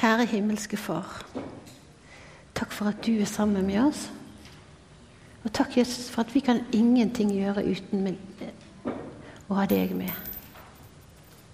Kjære 0.00 0.24
himmelske 0.24 0.76
Far. 0.76 1.26
Takk 2.54 2.72
for 2.72 2.88
at 2.88 3.06
du 3.06 3.18
er 3.20 3.24
sammen 3.28 3.66
med 3.66 3.82
oss. 3.82 4.06
Og 5.44 5.52
takk, 5.52 5.76
Jesus, 5.76 6.10
for 6.10 6.22
at 6.22 6.34
vi 6.34 6.40
kan 6.40 6.62
ingenting 6.72 7.34
gjøre 7.34 7.66
uten 7.68 8.16
å 9.48 9.58
ha 9.58 9.66
deg 9.68 9.92
med. 9.98 10.08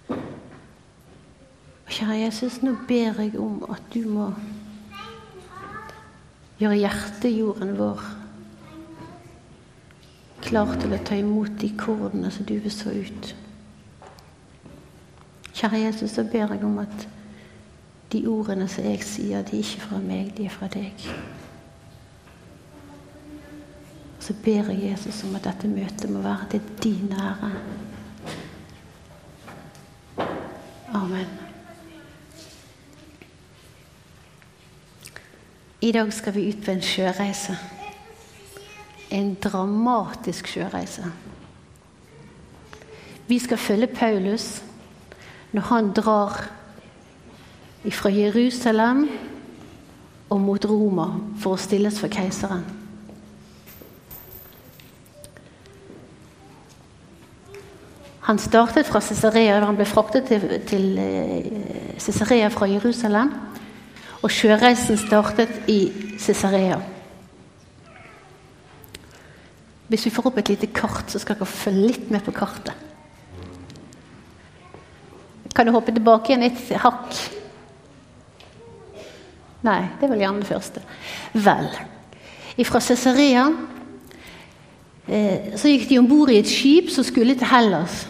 Og 0.07 1.91
kjære 1.91 2.21
Jesus, 2.21 2.61
nå 2.63 2.77
ber 2.87 3.19
jeg 3.19 3.35
om 3.35 3.65
at 3.67 3.83
du 3.91 4.07
må 4.07 4.29
gjøre 6.61 6.79
hjertejorden 6.85 7.75
vår 7.81 8.07
klar 10.47 10.71
til 10.79 10.95
å 10.95 11.01
ta 11.03 11.19
imot 11.19 11.59
de 11.59 11.73
kordene 11.75 12.31
som 12.31 12.47
du 12.47 12.55
vil 12.55 12.71
så 12.71 12.95
ut. 12.95 13.35
Kjære 15.51 15.83
Jesus, 15.83 16.15
så 16.15 16.23
ber 16.23 16.55
jeg 16.55 16.63
om 16.63 16.79
at 16.87 17.09
de 18.11 18.27
ordene 18.27 18.67
som 18.71 18.85
jeg 18.87 19.03
sier, 19.03 19.43
de 19.43 19.57
er 19.57 19.65
ikke 19.65 19.83
fra 19.83 19.99
meg, 19.99 20.31
de 20.37 20.45
er 20.47 20.53
fra 20.53 20.69
deg. 20.71 21.07
Så 24.19 24.35
ber 24.43 24.71
jeg 24.71 24.91
Jesus 24.91 25.23
om 25.23 25.35
at 25.35 25.47
dette 25.47 25.67
møtet 25.71 26.11
må 26.11 26.21
være 26.23 26.47
til 26.51 26.71
din 26.83 27.11
ære. 27.11 27.51
Amen. 30.95 31.35
I 35.81 35.91
dag 35.91 36.13
skal 36.13 36.35
vi 36.35 36.47
ut 36.49 36.63
på 36.65 36.71
en 36.71 36.81
sjøreise. 36.81 37.57
En 39.11 39.35
dramatisk 39.43 40.47
sjøreise. 40.47 41.11
Vi 43.27 43.39
skal 43.39 43.57
følge 43.57 43.87
Paulus 43.87 44.63
når 45.51 45.61
han 45.61 45.91
drar 45.91 46.49
fra 47.91 48.09
Jerusalem 48.09 49.05
og 50.29 50.41
mot 50.41 50.65
Roma 50.65 51.07
for 51.39 51.55
å 51.55 51.61
stilles 51.61 51.99
for 52.01 52.11
keiseren. 52.11 52.65
Han 58.27 58.39
startet 58.43 58.89
fra 58.89 58.99
Cesarea, 58.99 59.61
han 59.63 59.77
ble 59.77 59.85
fraktet 59.87 60.25
til, 60.27 60.41
til 60.67 60.97
eh, 60.99 61.45
Cesarea 62.03 62.49
fra 62.51 62.67
Jerusalem. 62.67 63.31
Og 64.19 64.33
sjøreisen 64.33 64.97
startet 64.99 65.69
i 65.71 65.93
Cesarea. 66.19 66.81
Hvis 69.87 70.03
vi 70.09 70.11
får 70.11 70.27
opp 70.27 70.41
et 70.41 70.51
lite 70.51 70.67
kart, 70.75 71.07
så 71.07 71.21
skal 71.23 71.37
dere 71.39 71.47
følge 71.47 71.93
litt 71.93 72.11
med 72.11 72.25
på 72.25 72.35
kartet. 72.35 72.75
Kan 75.55 75.69
du 75.69 75.71
hoppe 75.71 75.95
tilbake 75.95 76.33
igjen 76.33 76.49
et 76.49 76.59
hakk? 76.83 77.36
Nei, 79.65 79.81
det 79.97 80.05
er 80.05 80.11
vel 80.11 80.21
gjerne 80.21 80.43
det 80.43 80.49
første. 80.49 80.83
Vel. 81.33 81.71
Fra 82.67 82.81
Cesarea 82.81 83.47
eh, 85.07 85.57
så 85.57 85.71
gikk 85.71 85.87
de 85.89 85.99
om 86.01 86.09
bord 86.09 86.31
i 86.33 86.39
et 86.41 86.49
skip 86.49 86.91
som 86.93 87.05
skulle 87.05 87.37
til 87.37 87.49
Hellas. 87.49 88.05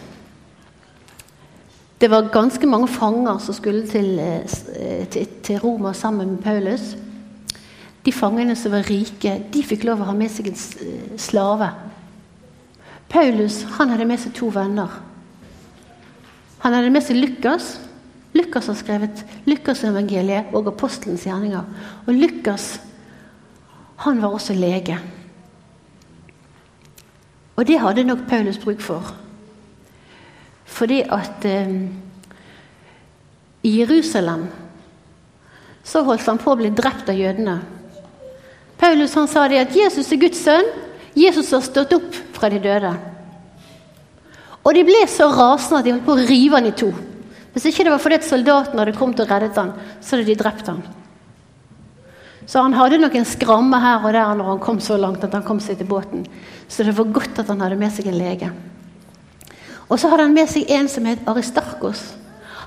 Det 1.98 2.12
var 2.12 2.30
ganske 2.34 2.68
mange 2.70 2.88
fanger 2.88 3.40
som 3.42 3.56
skulle 3.58 3.88
til, 3.90 4.20
eh, 4.20 5.08
til, 5.10 5.28
til 5.44 5.60
Roma 5.64 5.94
sammen 5.94 6.36
med 6.36 6.44
Paulus. 6.44 6.96
De 8.06 8.12
fangene 8.12 8.56
som 8.56 8.72
var 8.72 8.86
rike, 8.88 9.34
de 9.54 9.64
fikk 9.64 9.84
lov 9.84 10.04
å 10.04 10.12
ha 10.12 10.14
med 10.16 10.32
seg 10.32 10.52
en 10.52 10.60
eh, 10.84 11.18
slave. 11.20 11.72
Paulus 13.10 13.64
han 13.80 13.92
hadde 13.92 14.06
med 14.08 14.22
seg 14.22 14.36
to 14.36 14.52
venner. 14.54 15.00
Han 16.64 16.76
hadde 16.76 16.92
med 16.92 17.04
seg 17.04 17.20
Lukas. 17.20 17.78
Lukas 18.38 18.70
har 18.70 18.78
skrevet 18.78 19.24
Lukasevangeliet 19.50 20.54
og 20.56 20.70
apostelens 20.70 21.26
gjerninger. 21.26 21.64
Og 22.06 22.14
Lukas 22.14 22.76
han 24.06 24.22
var 24.22 24.36
også 24.36 24.54
lege. 24.54 25.00
Og 27.58 27.66
det 27.66 27.80
hadde 27.82 28.06
nok 28.06 28.28
Paulus 28.30 28.60
bruk 28.62 28.82
for. 28.82 29.16
Fordi 30.66 31.02
at 31.02 31.46
eh, 31.46 31.72
i 33.64 33.80
Jerusalem 33.80 34.46
så 35.84 36.04
holdt 36.04 36.28
han 36.28 36.38
på 36.38 36.54
å 36.54 36.60
bli 36.60 36.70
drept 36.76 37.10
av 37.10 37.18
jødene. 37.18 37.58
Paulus 38.78 39.16
han 39.18 39.30
sa 39.32 39.48
det 39.50 39.64
at 39.64 39.76
Jesus 39.76 40.12
er 40.12 40.22
Guds 40.22 40.44
sønn. 40.44 40.70
Jesus 41.18 41.50
har 41.56 41.64
stått 41.66 41.96
opp 41.98 42.18
fra 42.36 42.52
de 42.54 42.60
døde. 42.62 42.92
Og 44.62 44.76
de 44.76 44.84
ble 44.86 45.06
så 45.10 45.32
rasende 45.32 45.80
at 45.80 45.88
de 45.88 45.96
holdt 45.96 46.06
på 46.06 46.18
å 46.18 46.28
rive 46.28 46.60
han 46.60 46.70
i 46.70 46.76
to. 46.78 46.92
Hvis 47.58 47.72
ikke 47.72 47.88
det 47.88 47.90
var 47.90 48.02
fordi 48.04 48.20
at 48.20 48.26
soldatene 48.28 48.84
hadde 48.84 48.94
kommet 48.94 49.22
og 49.24 49.32
reddet 49.32 49.56
han, 49.58 49.72
så 49.98 50.14
hadde 50.14 50.28
de 50.28 50.38
drept 50.38 50.68
han. 50.70 50.84
Så 52.46 52.62
han 52.62 52.76
hadde 52.78 53.00
nok 53.02 53.16
en 53.18 53.26
skramme 53.26 53.80
her 53.82 54.04
og 54.06 54.14
der 54.14 54.36
når 54.38 54.52
han 54.52 54.60
kom 54.62 54.78
så 54.80 54.94
langt 55.02 55.24
at 55.26 55.34
han 55.34 55.42
kom 55.48 55.58
seg 55.58 55.80
til 55.80 55.90
båten. 55.90 56.22
Så 56.70 56.86
det 56.86 56.94
var 56.94 57.10
godt 57.16 57.42
at 57.42 57.50
han 57.50 57.64
hadde 57.66 57.80
med 57.82 57.90
seg 57.96 58.12
en 58.12 58.20
lege. 58.20 58.52
Og 59.90 59.98
så 59.98 60.12
hadde 60.12 60.28
han 60.28 60.38
med 60.38 60.52
seg 60.52 60.70
en 60.70 60.86
som 60.92 61.10
het 61.10 61.26
Aristarkos. 61.26 62.04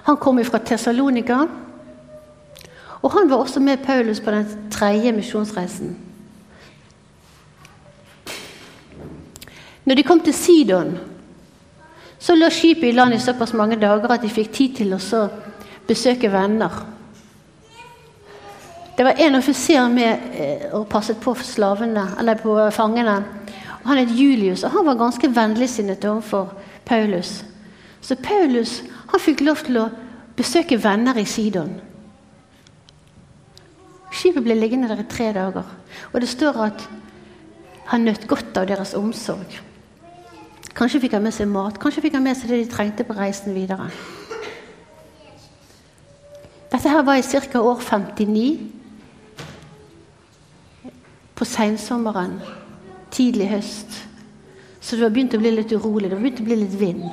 Han 0.09 0.19
kom 0.19 0.43
fra 0.43 0.59
Tessalonika. 0.59 1.39
Og 2.99 3.15
han 3.15 3.31
var 3.31 3.45
også 3.45 3.62
med 3.62 3.87
Paulus 3.87 4.19
på 4.19 4.34
den 4.34 4.71
tredje 4.75 5.15
misjonsreisen. 5.15 5.95
Når 9.87 9.95
de 9.95 10.03
kom 10.03 10.19
til 10.21 10.34
Sidon, 10.34 10.99
så 12.20 12.36
lå 12.36 12.50
skipet 12.53 12.91
i 12.91 12.92
land 12.92 13.14
i 13.16 13.20
såpass 13.20 13.54
mange 13.56 13.78
dager 13.81 14.12
at 14.12 14.22
de 14.22 14.28
fikk 14.28 14.53
tid 14.53 14.75
til 14.76 14.92
å 14.94 15.20
besøke 15.88 16.28
venner. 16.32 16.75
Det 18.97 19.06
var 19.06 19.16
en 19.25 19.38
offiser 19.38 19.88
med 19.88 20.34
eh, 20.36 20.66
og 20.76 20.88
passet 20.92 21.16
på 21.22 21.32
slavene, 21.41 22.03
eller 22.20 22.36
på 22.36 22.56
fangene. 22.76 23.14
Han 23.86 23.97
het 23.97 24.12
Julius, 24.12 24.64
og 24.64 24.75
han 24.75 24.84
var 24.91 24.98
ganske 25.00 25.31
vennligsinnet 25.32 26.04
overfor 26.04 26.53
Paulus. 26.84 27.38
Så 28.04 28.16
Paulus 28.20 28.82
han 29.10 29.25
fikk 29.25 29.41
lov 29.41 29.64
til 29.64 29.81
å 29.81 29.88
besøke 30.37 30.76
venner 30.76 31.16
i 31.16 31.25
Sidon. 31.25 31.72
Skipet 34.12 34.44
ble 34.44 34.58
liggende 34.58 34.91
der 34.91 35.00
i 35.00 35.08
tre 35.08 35.31
dager. 35.32 35.64
Og 36.12 36.20
det 36.20 36.28
står 36.28 36.60
at 36.66 36.87
han 37.91 38.04
nøt 38.04 38.28
godt 38.28 38.60
av 38.60 38.69
deres 38.69 38.92
omsorg. 38.98 39.69
Kanskje 40.81 41.03
fikk 41.03 41.13
han 41.19 41.27
med 41.27 41.35
seg 41.37 41.49
mat, 41.53 41.77
kanskje 41.77 42.07
fikk 42.07 42.15
han 42.17 42.25
med 42.25 42.39
seg 42.39 42.49
det 42.49 42.63
de 42.63 42.71
trengte 42.73 43.05
på 43.05 43.13
reisen 43.19 43.53
videre. 43.53 43.91
Dette 46.73 46.89
her 46.89 47.03
var 47.05 47.21
i 47.21 47.27
ca. 47.53 47.61
år 47.61 47.83
59. 47.85 48.61
På 51.37 51.45
sensommeren, 51.45 52.41
tidlig 53.13 53.51
høst. 53.51 54.09
Så 54.81 54.97
det 54.97 55.05
var 55.05 55.13
begynt 55.13 55.37
å 55.37 55.43
bli 55.43 55.53
litt 55.53 55.73
urolig. 55.77 56.09
Det 56.09 56.17
var 56.17 56.25
begynt 56.25 56.41
å 56.41 56.49
bli 56.49 56.61
litt 56.63 56.81
vind. 56.81 57.05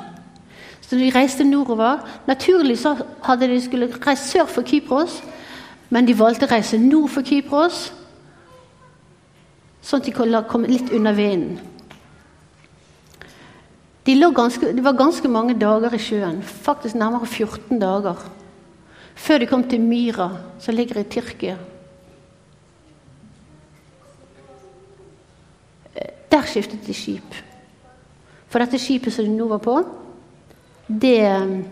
Så 0.82 0.96
de 0.96 1.12
reiste 1.12 1.44
nordover. 1.44 2.00
Naturlig 2.28 2.80
så 2.80 2.96
hadde 3.22 3.52
de 3.52 3.62
skulle 3.62 3.92
reise 3.92 4.32
sør 4.32 4.48
for 4.48 4.64
Kypros, 4.64 5.20
men 5.90 6.08
de 6.08 6.16
valgte 6.16 6.48
å 6.48 6.56
reise 6.56 6.80
nord 6.80 7.12
for 7.12 7.28
Kypros, 7.28 7.90
sånn 9.84 10.00
at 10.00 10.08
de 10.08 10.16
kunne 10.16 10.48
komme 10.48 10.72
litt 10.72 10.94
under 10.96 11.12
vinden. 11.12 11.76
De 14.08 14.16
ganske, 14.34 14.72
det 14.72 14.84
var 14.84 14.96
ganske 14.96 15.28
mange 15.28 15.54
dager 15.60 15.94
i 15.94 16.00
sjøen, 16.00 16.40
faktisk 16.44 16.96
nærmere 16.96 17.26
14 17.26 17.80
dager, 17.80 18.16
før 19.16 19.38
de 19.38 19.46
kom 19.46 19.64
til 19.68 19.82
Myra, 19.82 20.30
som 20.60 20.76
ligger 20.76 21.02
i 21.02 21.04
Tyrkia. 21.04 21.58
Der 26.32 26.46
skiftet 26.48 26.88
de 26.88 26.94
skip. 26.94 27.36
For 28.48 28.64
dette 28.64 28.80
skipet 28.80 29.14
som 29.14 29.26
de 29.26 29.36
nå 29.36 29.50
var 29.52 29.60
på, 29.60 29.76
det 30.88 31.20
um, 31.42 31.66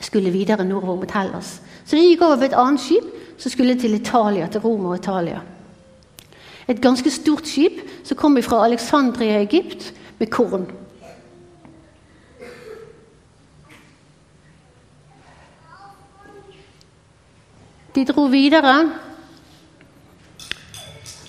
skulle 0.00 0.30
videre 0.30 0.64
nordover 0.64 0.96
mot 0.96 1.10
Hellas. 1.10 1.62
Så 1.84 1.96
de 1.96 2.04
gikk 2.04 2.22
over 2.22 2.36
på 2.36 2.50
et 2.50 2.60
annet 2.60 2.84
skip 2.84 3.08
som 3.38 3.50
skulle 3.50 3.80
til 3.80 3.94
Italia, 3.94 4.46
til 4.46 4.60
Roma 4.60 4.92
og 4.92 5.00
Italia. 5.00 5.40
Et 6.68 6.80
ganske 6.80 7.10
stort 7.10 7.48
skip 7.48 7.80
som 8.04 8.16
kom 8.16 8.36
fra 8.42 8.64
Alexandria 8.64 9.40
i 9.40 9.46
Egypt 9.48 9.92
med 10.18 10.30
korn. 10.30 10.68
De 17.94 18.04
dro 18.04 18.26
videre 18.26 18.90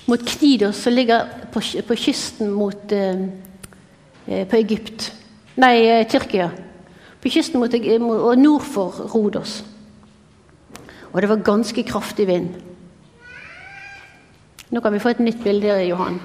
mot 0.05 0.21
Knidos, 0.25 0.75
som 0.75 0.93
ligger 0.93 1.25
på, 1.53 1.61
på 1.87 1.95
kysten 1.95 2.51
mot 2.53 2.91
eh, 2.91 3.25
Eh, 4.27 4.47
på 4.47 4.55
Egypt. 4.55 5.13
Nei, 5.55 5.85
eh, 5.87 6.07
Tyrkia. 6.07 6.49
På 7.21 7.29
kysten 7.29 7.59
mot, 7.59 7.73
og 7.73 8.37
nord 8.37 8.61
for 8.61 8.89
Rodos. 9.15 9.63
Og 11.13 11.21
det 11.21 11.29
var 11.29 11.35
ganske 11.35 11.83
kraftig 11.83 12.27
vind. 12.27 12.49
Nå 14.71 14.81
kan 14.81 14.93
vi 14.93 14.99
få 14.99 15.09
et 15.09 15.19
nytt 15.19 15.43
bilde, 15.43 15.67
Johan. 15.87 16.19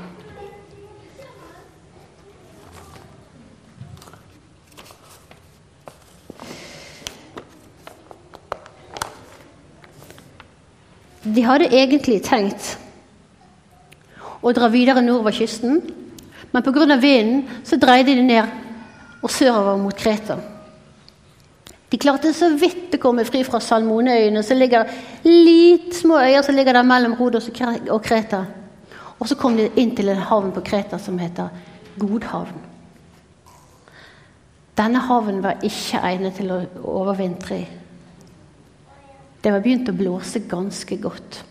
De 11.30 11.42
hadde 11.46 11.70
egentlig 11.70 12.20
tenkt 12.26 12.74
å 14.40 14.52
dra 14.56 14.70
videre 14.72 15.02
nordover 15.04 15.34
kysten, 15.36 15.80
men 16.50 16.64
pga. 16.64 16.96
vinden 16.96 17.44
så 17.64 17.76
dreide 17.76 18.16
de 18.16 18.22
ned 18.22 18.48
og 19.22 19.30
sørover 19.30 19.76
mot 19.78 19.96
Kreta. 19.96 20.38
De 21.90 21.98
klarte 21.98 22.32
så 22.32 22.48
vidt 22.54 22.94
å 22.94 23.02
komme 23.02 23.24
fri 23.26 23.42
fra 23.44 23.60
Salmoneøyene, 23.60 24.42
som 24.46 24.58
ligger 24.58 24.90
litt 25.26 25.94
små 25.98 26.20
øyer 26.22 26.42
som 26.46 26.54
ligger 26.54 26.78
der 26.78 26.86
mellom 26.86 27.16
Rodos 27.18 27.50
og 27.50 28.02
Kreta. 28.02 28.44
Og 29.18 29.28
så 29.28 29.36
kom 29.36 29.56
de 29.58 29.68
inn 29.76 29.94
til 29.96 30.08
en 30.08 30.22
havn 30.30 30.52
på 30.54 30.62
Kreta 30.64 30.98
som 30.98 31.18
heter 31.18 31.50
Godhavn. 31.98 32.54
Denne 34.78 35.02
havnen 35.04 35.42
var 35.44 35.60
ikke 35.66 36.00
egnet 36.08 36.38
til 36.38 36.54
å 36.54 36.62
overvintre 37.02 37.58
i. 37.58 37.66
Det 39.40 39.52
var 39.52 39.62
begynt 39.64 39.88
å 39.88 39.96
blåse 39.96 40.42
ganske 40.48 40.96
godt. 41.00 41.44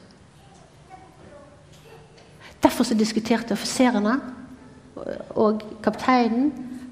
Derfor 2.59 2.85
så 2.85 2.97
diskuterte 2.97 3.55
offiserene 3.55 4.17
og 5.39 5.63
kapteinen, 5.83 6.51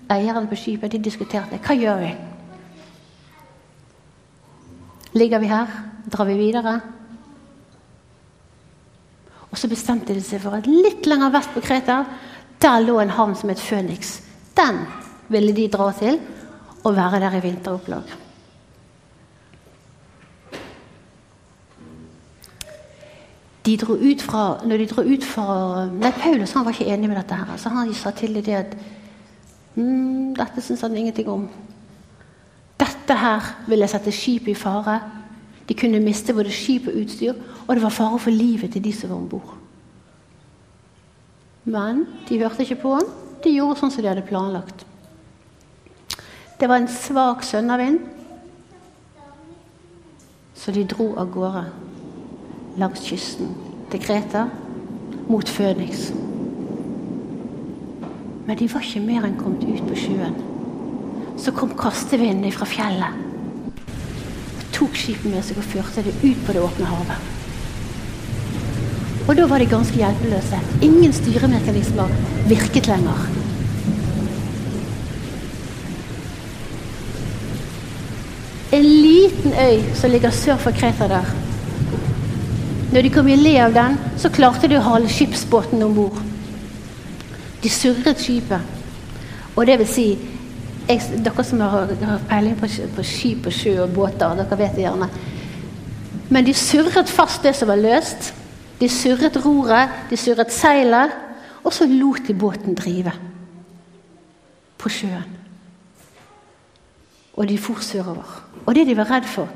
eieren 0.10 0.48
på 0.48 0.56
skipet, 0.56 0.94
de 0.94 1.04
diskuterte 1.04 1.60
hva 1.60 1.76
gjør 1.76 2.04
vi 2.06 2.14
Ligger 5.18 5.42
vi 5.42 5.50
her? 5.50 5.72
Drar 6.06 6.28
vi 6.30 6.36
videre? 6.38 6.76
Og 9.50 9.58
så 9.58 9.70
bestemte 9.72 10.14
de 10.14 10.22
seg 10.22 10.44
for 10.44 10.58
at 10.58 10.68
litt 10.70 11.08
lenger 11.10 11.34
vest 11.34 11.54
på 11.56 11.64
Kreta 11.66 12.04
der 12.62 12.84
lå 12.84 13.00
en 13.02 13.14
havn 13.16 13.36
som 13.38 13.50
het 13.50 13.62
Føniks. 13.62 14.20
Den 14.58 14.84
ville 15.34 15.56
de 15.56 15.68
dra 15.74 15.90
til 15.98 16.20
og 16.84 16.96
være 16.96 17.22
der 17.24 17.38
i 17.40 17.44
vinteropplag. 17.44 18.27
De 23.68 23.76
dro 23.76 23.98
ut 24.00 24.22
fra, 24.24 24.42
når 24.64 24.80
de 24.80 24.86
dro 24.88 25.04
ut 25.04 25.24
fra 25.28 25.46
Nei, 25.92 26.14
Paulus 26.16 26.54
han 26.56 26.64
var 26.64 26.72
ikke 26.72 26.88
enig 26.88 27.10
med 27.10 27.18
dette. 27.20 27.36
her, 27.36 27.58
så 27.60 27.70
Han 27.70 27.94
sa 27.94 28.12
til 28.16 28.40
dem 28.40 28.56
at 28.56 28.78
mm, 29.76 30.36
dette 30.36 30.62
syns 30.64 30.82
han 30.82 30.96
ingenting 30.96 31.28
om. 31.28 31.50
Dette 32.80 33.14
her 33.14 33.44
ville 33.68 33.88
sette 33.88 34.12
skipet 34.12 34.54
i 34.54 34.56
fare. 34.56 35.02
De 35.68 35.76
kunne 35.76 36.00
miste 36.00 36.34
både 36.34 36.52
skip 36.52 36.88
og 36.88 36.96
utstyr, 36.96 37.34
og 37.68 37.76
det 37.76 37.84
var 37.84 37.92
fare 37.92 38.20
for 38.20 38.32
livet 38.32 38.72
til 38.72 38.84
de 38.84 38.94
som 38.94 39.10
var 39.10 39.18
om 39.18 39.30
bord. 39.30 39.58
Men 41.66 42.06
de 42.30 42.40
hørte 42.40 42.64
ikke 42.64 42.80
på 42.86 42.94
han. 42.96 43.10
De 43.44 43.52
gjorde 43.52 43.82
sånn 43.82 43.92
som 43.92 44.06
de 44.06 44.08
hadde 44.08 44.24
planlagt. 44.30 44.86
Det 46.58 46.70
var 46.70 46.80
en 46.80 46.88
svak 46.88 47.44
sønnavind, 47.44 48.00
så 50.56 50.72
de 50.72 50.88
dro 50.88 51.12
av 51.20 51.28
gårde 51.36 51.66
langs 52.78 53.02
kysten 53.02 53.56
til 53.92 54.02
Kreta 54.04 54.46
mot 55.28 55.50
Føniks. 55.50 56.12
Men 58.48 58.58
de 58.60 58.68
var 58.72 58.86
ikke 58.86 59.02
mer 59.04 59.26
enn 59.26 59.40
kommet 59.40 59.66
ut 59.66 59.88
på 59.90 59.98
sjøen. 59.98 60.38
Så 61.42 61.54
kom 61.58 61.74
kastevinden 61.78 62.54
fra 62.54 62.68
fjellet 62.70 63.24
og 64.58 64.70
tok 64.76 64.96
skipet 64.98 65.32
med 65.32 65.42
seg 65.46 65.58
og 65.60 65.66
førte 65.72 66.06
det 66.06 66.14
ut 66.22 66.46
på 66.46 66.54
det 66.54 66.62
åpne 66.64 66.92
havet. 66.92 67.34
Og 69.28 69.34
da 69.36 69.48
var 69.50 69.60
de 69.60 69.68
ganske 69.68 69.98
hjelpeløse. 69.98 70.62
Ingen 70.86 71.12
styremekanismer 71.14 72.14
virket 72.48 72.88
lenger. 72.88 73.26
En 78.78 78.86
liten 78.86 79.52
øy 79.58 79.84
som 79.98 80.12
ligger 80.14 80.32
sør 80.32 80.62
for 80.62 80.72
Kreta 80.78 81.10
der. 81.12 81.47
Når 82.88 83.04
de 83.04 83.12
kom 83.12 83.28
i 83.28 83.36
le 83.36 83.54
av 83.60 83.74
den, 83.76 83.98
så 84.20 84.32
klarte 84.32 84.70
de 84.72 84.78
å 84.80 84.86
hale 84.86 85.12
skipsbåten 85.12 85.84
om 85.84 85.96
bord. 85.96 86.20
De 87.64 87.70
surret 87.72 88.22
skipet. 88.24 88.64
Og 89.58 89.66
det 89.68 89.76
vil 89.82 89.90
si 89.90 90.08
jeg, 90.88 91.02
Dere 91.20 91.44
som 91.44 91.60
har, 91.60 91.90
har 92.00 92.22
peiling 92.30 92.56
på, 92.56 92.70
på, 92.96 93.04
skip 93.04 93.50
og 93.50 93.52
sjø 93.52 93.74
og 93.84 93.92
båter, 93.92 94.38
dere 94.40 94.60
vet 94.62 94.78
det 94.78 94.86
gjerne. 94.86 95.10
Men 96.32 96.48
de 96.48 96.54
surret 96.56 97.12
fast 97.12 97.44
det 97.44 97.56
som 97.58 97.68
var 97.68 97.82
løst. 97.82 98.32
De 98.80 98.88
surret 98.92 99.36
roret, 99.44 99.92
de 100.08 100.20
surret 100.20 100.54
seilet, 100.54 101.12
og 101.66 101.74
så 101.76 101.88
lot 101.90 102.24
de 102.28 102.36
båten 102.38 102.78
drive 102.78 103.12
på 104.80 104.92
sjøen. 104.94 105.34
Og 107.36 107.50
de 107.50 107.58
for 107.60 107.84
sørover. 107.84 108.38
Og 108.66 108.76
det 108.76 108.86
de 108.88 108.96
var 108.98 109.10
redd 109.12 109.28
for, 109.28 109.50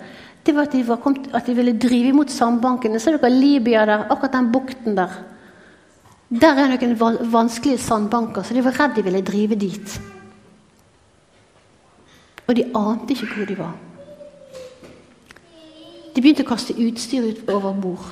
det 0.45 0.55
var 0.55 0.65
at 0.65 0.73
de, 0.73 0.81
var 0.87 0.97
kommet, 0.97 1.27
at 1.33 1.45
de 1.45 1.53
ville 1.53 1.77
drive 1.77 2.09
imot 2.09 2.31
sandbankene. 2.33 2.99
Ser 2.99 3.17
dere 3.17 3.29
Libya 3.29 3.85
der? 3.85 4.07
Akkurat 4.09 4.33
den 4.33 4.49
bukten 4.51 4.97
der. 4.97 5.19
Der 6.31 6.57
er 6.63 6.71
noen 6.71 7.31
vanskelige 7.33 7.81
sandbanker, 7.83 8.43
så 8.43 8.55
de 8.55 8.63
var 8.63 8.77
redd 8.79 8.95
de 8.95 9.03
ville 9.03 9.21
drive 9.21 9.57
dit. 9.59 9.97
Og 12.47 12.55
de 12.55 12.65
ante 12.75 13.13
ikke 13.13 13.29
hvor 13.35 13.49
de 13.49 13.57
var. 13.59 13.75
De 16.11 16.19
begynte 16.19 16.43
å 16.43 16.49
kaste 16.49 16.75
utstyr 16.75 17.27
ut 17.29 17.51
over 17.51 17.75
bord. 17.83 18.07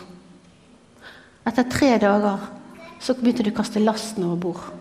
Etter 1.48 1.66
tre 1.72 1.96
dager 2.00 2.46
så 3.00 3.16
begynte 3.18 3.44
de 3.44 3.52
å 3.52 3.58
kaste 3.58 3.82
lasten 3.84 4.28
over 4.28 4.44
bord. 4.46 4.79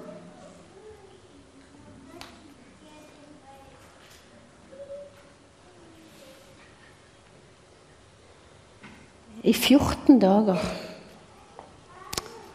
I 9.43 9.53
14 9.53 10.19
dager 10.19 10.59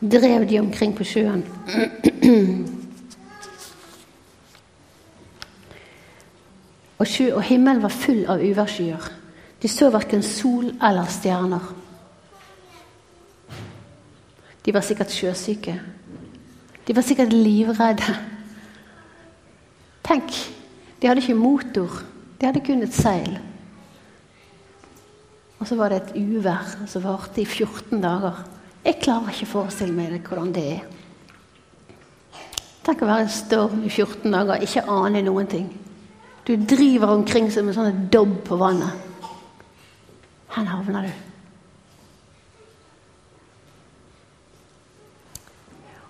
drev 0.02 0.50
de 0.50 0.60
omkring 0.60 0.96
på 0.96 1.04
sjøen. 1.04 1.46
Og, 7.00 7.08
sjø, 7.08 7.34
og 7.36 7.44
himmelen 7.44 7.84
var 7.84 7.92
full 7.92 8.26
av 8.32 8.44
uværsskyer. 8.44 9.08
De 9.64 9.72
så 9.72 9.90
verken 9.92 10.24
sol 10.24 10.74
eller 10.84 11.08
stjerner. 11.12 11.72
De 14.64 14.74
var 14.74 14.84
sikkert 14.84 15.12
sjøsyke. 15.12 15.74
De 16.88 16.96
var 16.96 17.04
sikkert 17.04 17.34
livredde. 17.34 18.16
Tenk, 20.04 20.36
de 21.00 21.08
hadde 21.08 21.24
ikke 21.24 21.36
motor. 21.40 22.04
De 22.40 22.48
hadde 22.48 22.64
kun 22.64 22.84
et 22.84 22.96
seil. 22.96 23.40
Og 25.64 25.68
så 25.68 25.78
var 25.80 25.94
det 25.94 26.02
et 26.02 26.16
uvær 26.20 26.74
som 26.92 27.04
varte 27.06 27.40
i 27.40 27.46
14 27.48 28.02
dager. 28.04 28.42
Jeg 28.84 28.98
klarer 29.00 29.32
ikke 29.32 29.46
å 29.48 29.52
forestille 29.54 29.96
meg 29.96 30.26
hvordan 30.28 30.50
det 30.52 30.64
er. 30.74 30.82
Tenk 32.84 33.00
å 33.00 33.08
være 33.08 33.24
en 33.24 33.32
storm 33.32 33.86
i 33.88 33.88
14 33.88 34.28
dager, 34.28 34.60
ikke 34.60 34.84
ane 34.92 35.22
noen 35.24 35.48
ting. 35.48 35.70
Du 36.44 36.52
driver 36.60 37.14
omkring 37.14 37.48
som 37.48 37.70
en 37.72 37.78
sånn 37.78 38.02
dobb 38.12 38.34
på 38.44 38.58
vannet. 38.60 38.92
Her 40.52 40.68
havner 40.68 41.08
du. 41.08 41.14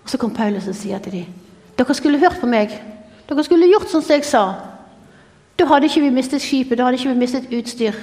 Og 0.02 0.10
Så 0.10 0.18
kom 0.18 0.34
Paulus 0.34 0.66
og 0.66 0.74
sier 0.74 0.98
til 0.98 1.20
dem 1.20 1.40
dere 1.78 1.94
skulle 1.94 2.18
hørt 2.18 2.40
på 2.42 2.50
meg. 2.50 2.74
Dere 3.30 3.46
skulle 3.46 3.70
gjort 3.70 3.86
sånn 3.90 4.02
som 4.02 4.18
jeg 4.18 4.26
sa. 4.26 4.42
Da 5.54 5.70
hadde 5.70 5.86
ikke 5.86 6.02
vi 6.08 6.10
mistet 6.18 6.42
skipet, 6.42 6.74
da 6.78 6.88
hadde 6.88 6.98
ikke 6.98 7.14
vi 7.14 7.22
mistet 7.22 7.54
utstyr. 7.54 8.02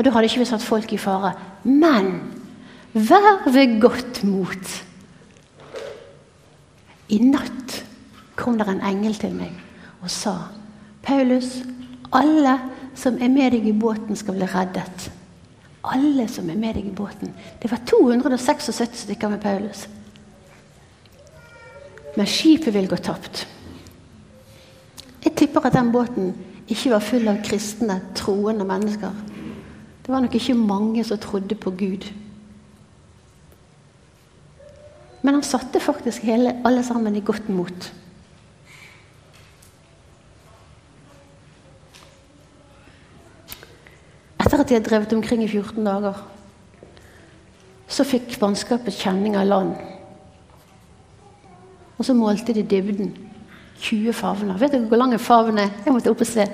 Og 0.00 0.04
da 0.04 0.14
hadde 0.14 0.30
ikke 0.30 0.40
vi 0.40 0.48
satt 0.48 0.64
folk 0.64 0.92
i 0.96 0.98
fare. 0.98 1.34
Men 1.68 2.06
vær 2.96 3.42
ved 3.52 3.74
godt 3.82 4.22
mot. 4.24 4.70
I 7.12 7.18
natt 7.20 7.74
kom 8.40 8.56
det 8.56 8.64
en 8.70 8.80
engel 8.80 9.18
til 9.20 9.34
meg 9.36 9.52
og 10.00 10.08
sa 10.08 10.32
Paulus, 11.04 11.58
alle 12.16 12.54
som 12.96 13.18
er 13.20 13.28
med 13.28 13.52
deg 13.52 13.66
i 13.68 13.74
båten, 13.76 14.16
skal 14.16 14.38
bli 14.38 14.48
reddet. 14.48 15.10
Alle 15.84 16.24
som 16.32 16.48
er 16.48 16.56
med 16.56 16.78
deg 16.78 16.86
i 16.88 16.94
båten. 16.96 17.34
Det 17.60 17.68
var 17.68 17.82
276 17.84 19.02
stykker 19.04 19.28
med 19.28 19.42
Paulus. 19.44 19.84
Men 22.16 22.28
skipet 22.28 22.72
vil 22.72 22.88
gå 22.88 22.96
tapt. 22.96 23.44
Jeg 25.24 25.36
tipper 25.36 25.68
at 25.68 25.76
den 25.76 25.92
båten 25.92 26.32
ikke 26.68 26.94
var 26.94 27.04
full 27.04 27.28
av 27.28 27.42
kristne, 27.44 28.00
troende 28.16 28.64
mennesker. 28.64 29.12
Det 30.10 30.14
var 30.16 30.24
nok 30.24 30.34
ikke 30.34 30.54
mange 30.58 31.04
som 31.06 31.18
trodde 31.22 31.54
på 31.54 31.70
Gud. 31.70 32.04
Men 35.22 35.34
han 35.34 35.42
satte 35.46 35.80
faktisk 35.80 36.22
hele, 36.26 36.56
alle 36.66 36.82
sammen 36.82 37.14
i 37.16 37.22
godt 37.22 37.48
mot. 37.48 37.92
Etter 44.40 44.58
at 44.58 44.68
de 44.68 44.74
hadde 44.74 44.90
drevet 44.90 45.12
omkring 45.12 45.44
i 45.46 45.48
14 45.48 45.86
dager, 45.86 46.18
så 47.86 48.02
fikk 48.02 48.34
mannskapet 48.42 48.98
kjenning 48.98 49.38
av 49.38 49.46
land. 49.46 49.74
Og 51.98 52.04
så 52.04 52.18
målte 52.18 52.50
de 52.52 52.66
dybden. 52.66 53.14
20 53.78 54.12
favner. 54.12 54.58
Vet 54.58 54.74
dere 54.74 54.90
hvor 54.90 54.98
lang 54.98 55.14
en 55.14 55.22
favn 55.22 55.58
er? 55.58 55.70
Jeg 55.86 55.94
måtte 55.94 56.10
opp 56.10 56.26
og 56.26 56.34
se. 56.34 56.50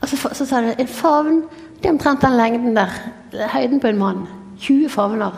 Og 0.00 0.08
så, 0.08 0.16
så 0.34 0.42
sa 0.42 0.66
de 0.66 0.74
en 0.74 0.88
favn 0.90 1.44
det 1.82 1.88
er 1.88 1.96
omtrent 1.96 2.22
den 2.22 2.36
lengden 2.38 2.76
der. 2.76 2.92
Høyden 3.50 3.80
på 3.82 3.90
en 3.90 3.98
mann. 3.98 4.26
20 4.62 4.88
favner. 4.88 5.34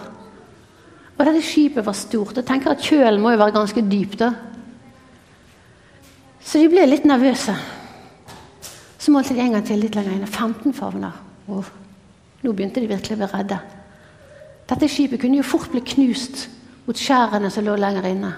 Og 1.17 1.23
dette 1.25 1.41
skipet 1.47 1.87
var 1.87 1.97
stort. 1.97 2.37
Jeg 2.37 2.45
tenker 2.45 2.75
at 2.75 2.83
kjølen 2.85 3.23
må 3.23 3.33
jo 3.33 3.41
være 3.41 3.55
ganske 3.55 3.85
dyp. 3.91 4.19
da. 4.19 4.33
Så 6.45 6.61
de 6.61 6.69
ble 6.69 6.85
litt 6.87 7.07
nervøse. 7.09 7.55
Så 8.99 9.13
målte 9.13 9.35
de 9.35 9.41
en 9.41 9.57
gang 9.57 9.65
til 9.65 9.81
litt 9.81 9.97
lenger 9.97 10.19
inne. 10.19 10.27
15 10.27 10.75
favner. 10.75 11.17
Og 11.49 11.65
nå 12.43 12.53
begynte 12.53 12.81
de 12.81 12.91
virkelig 12.91 13.17
å 13.17 13.23
bli 13.23 13.31
redde. 13.33 13.61
Dette 14.69 14.89
skipet 14.89 15.21
kunne 15.21 15.41
jo 15.41 15.47
fort 15.47 15.71
bli 15.73 15.81
knust 15.81 16.49
mot 16.85 16.99
skjærene 16.99 17.51
som 17.53 17.65
lå 17.65 17.77
lenger 17.81 18.11
inne. 18.11 18.35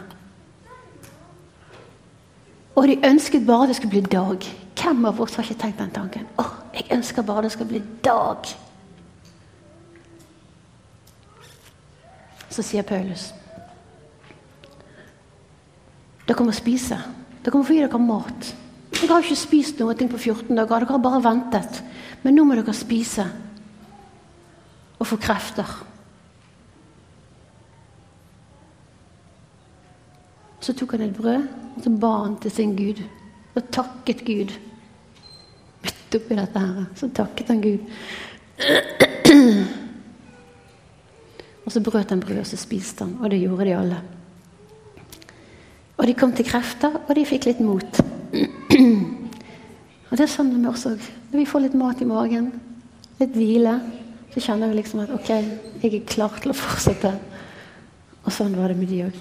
Og 2.76 2.86
de 2.86 3.00
ønsket 3.08 3.46
bare 3.46 3.70
det 3.70 3.76
skulle 3.80 3.96
bli 3.96 4.06
dag. 4.12 4.46
Hvem 4.76 5.08
av 5.08 5.20
oss 5.20 5.34
har 5.36 5.46
ikke 5.46 5.60
tenkt 5.62 5.80
den 5.80 5.94
tanken? 5.94 6.28
Åh, 6.38 6.52
jeg 6.74 6.90
ønsker 6.98 7.24
bare 7.26 7.46
det 7.46 7.52
skal 7.54 7.68
bli 7.70 7.80
dag. 8.04 8.48
Så 12.50 12.64
sier 12.64 12.86
Paulus 12.86 13.32
Dere 16.26 16.42
må 16.42 16.52
spise. 16.54 16.96
Dere 17.44 17.54
må 17.54 17.66
få 17.66 17.76
gi 17.76 17.82
dere 17.84 17.98
mat. 18.02 18.48
Dere 18.96 19.12
har 19.12 19.22
ikke 19.22 19.38
spist 19.38 19.78
noe 19.78 19.94
på 19.94 20.18
14 20.18 20.48
dager. 20.50 20.82
Dere 20.82 20.96
har 20.96 21.02
bare 21.04 21.22
ventet. 21.22 21.82
Men 22.24 22.34
nå 22.34 22.44
må 22.44 22.56
dere 22.58 22.74
spise 22.74 23.26
og 24.96 25.06
få 25.06 25.18
krefter. 25.22 25.70
Så 30.58 30.74
tok 30.74 30.96
han 30.96 31.06
et 31.06 31.14
brød 31.14 31.46
og 31.76 31.84
så 31.84 31.92
ba 32.00 32.12
han 32.24 32.34
til 32.42 32.50
sin 32.50 32.74
Gud. 32.74 33.04
Og 33.56 33.70
takket 33.72 34.20
Gud. 34.26 34.52
Midt 35.86 36.16
oppi 36.18 36.36
dette 36.36 36.60
her, 36.60 36.84
så 36.98 37.08
takket 37.14 37.48
han 37.52 37.62
Gud. 37.64 37.80
Og 41.66 41.72
så 41.72 41.80
brøt 41.82 42.12
han 42.12 42.20
brød, 42.22 42.38
og 42.44 42.46
så 42.46 42.56
spiste 42.60 43.04
han. 43.04 43.16
Og 43.20 43.30
det 43.32 43.40
gjorde 43.42 43.64
de 43.66 43.74
alle. 43.76 43.98
Og 45.96 46.06
de 46.06 46.14
kom 46.14 46.32
til 46.36 46.46
krefter, 46.46 46.92
og 47.08 47.14
de 47.16 47.24
fikk 47.26 47.48
litt 47.48 47.60
mot. 47.64 48.00
Og 50.06 50.12
det 50.14 50.22
er 50.22 50.30
sånn 50.30 50.52
med 50.54 50.70
oss 50.70 50.86
òg. 50.86 51.00
Når 51.32 51.38
vi 51.40 51.50
får 51.50 51.60
litt 51.64 51.78
mat 51.80 52.02
i 52.04 52.06
magen, 52.08 52.52
litt 53.18 53.34
hvile, 53.34 53.74
så 54.34 54.38
kjenner 54.44 54.70
vi 54.70 54.78
liksom 54.78 55.00
at 55.02 55.14
OK, 55.16 55.30
jeg 55.82 55.90
er 55.90 56.04
klar 56.06 56.34
til 56.42 56.52
å 56.52 56.56
fortsette. 56.56 57.12
Og 58.22 58.30
sånn 58.34 58.54
var 58.58 58.68
det 58.70 58.78
med 58.78 58.88
de 58.92 58.98
òg. 59.08 59.14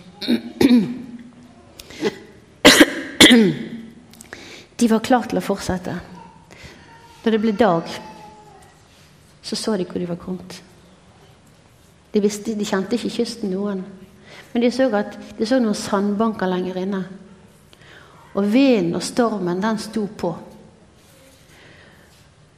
De 4.79 4.89
var 4.91 5.03
klar 5.03 5.27
til 5.29 5.39
å 5.39 5.43
fortsette. 5.43 5.95
Da 7.23 7.31
det 7.31 7.41
ble 7.41 7.55
dag, 7.57 7.89
så 9.45 9.55
så 9.55 9.75
de 9.77 9.85
hvor 9.87 10.01
de 10.01 10.09
var 10.09 10.19
kommet. 10.21 10.57
De, 12.13 12.21
visste, 12.23 12.55
de 12.55 12.65
kjente 12.67 12.97
ikke 12.97 13.13
kysten 13.17 13.51
noen. 13.51 13.83
Men 14.53 14.63
de 14.63 14.71
så, 14.71 14.87
at, 14.95 15.17
de 15.37 15.47
så 15.47 15.59
noen 15.59 15.77
sandbanker 15.77 16.49
lenger 16.49 16.79
inne. 16.81 17.01
Og 18.35 18.47
vinden 18.51 18.97
og 18.99 19.03
stormen, 19.03 19.61
den 19.63 19.79
sto 19.79 20.05
på. 20.17 20.31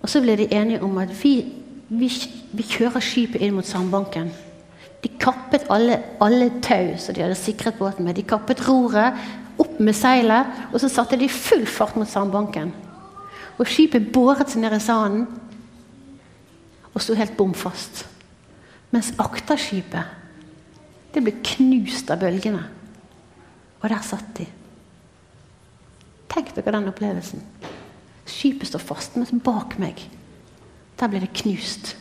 Og 0.01 0.09
så 0.09 0.21
ble 0.23 0.37
de 0.39 0.49
enige 0.53 0.81
om 0.85 0.97
at 1.01 1.13
vi, 1.21 1.39
vi, 1.89 2.09
vi 2.53 2.65
kjører 2.65 3.03
skipet 3.03 3.43
inn 3.43 3.55
mot 3.57 3.65
sandbanken. 3.65 4.29
De 5.03 5.09
kappet 5.21 5.67
alle, 5.73 5.99
alle 6.23 6.49
tau 6.63 6.95
som 7.01 7.15
de 7.15 7.25
hadde 7.25 7.37
sikret 7.37 7.77
båten 7.77 8.05
med. 8.05 8.17
De 8.17 8.25
kappet 8.25 8.63
roret, 8.67 9.17
opp 9.57 9.79
med 9.79 9.95
seilet, 9.97 10.49
og 10.71 10.79
så 10.81 10.89
satte 10.91 11.19
de 11.19 11.29
full 11.31 11.65
fart 11.69 11.97
mot 11.97 12.09
sandbanken. 12.09 12.71
Og 13.57 13.69
skipet 13.69 14.11
båret 14.13 14.51
seg 14.51 14.61
ned 14.63 14.75
i 14.77 14.81
sanden 14.83 15.25
og 16.93 17.01
sto 17.03 17.13
helt 17.17 17.37
bom 17.37 17.53
fast. 17.57 18.05
Mens 18.93 19.11
akterskipet 19.21 20.15
det 21.13 21.23
ble 21.23 21.33
knust 21.45 22.09
av 22.13 22.21
bølgene. 22.21 22.63
Og 23.81 23.89
der 23.89 24.03
satt 24.05 24.29
de. 24.37 24.45
Tenk 26.29 26.53
dere 26.55 26.73
den 26.75 26.89
opplevelsen. 26.89 27.41
Skipet 28.27 28.69
står 28.69 28.83
fast, 28.83 29.15
mens 29.17 29.33
bak 29.45 29.77
meg 29.81 30.01
der 30.97 31.11
ble 31.11 31.21
det 31.21 31.33
knust. 31.37 31.93